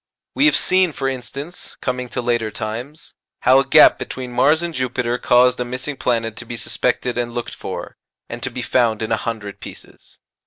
[0.33, 4.73] We have seen, for instance (coming to later times), how a gap between Mars and
[4.73, 9.03] Jupiter caused a missing planet to be suspected and looked for, and to be found
[9.03, 10.17] in a hundred pieces.